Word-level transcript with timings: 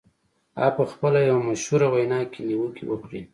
هغه 0.57 0.71
په 0.77 0.83
خپله 0.91 1.19
یوه 1.29 1.41
مشهوره 1.49 1.87
وینا 1.93 2.19
کې 2.31 2.39
نیوکې 2.47 2.83
وکړې 2.87 3.21